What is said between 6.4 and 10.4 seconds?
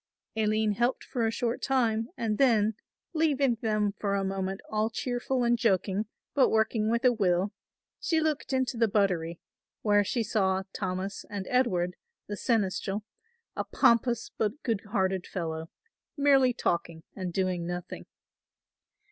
working with a will, she looked into the buttery, where she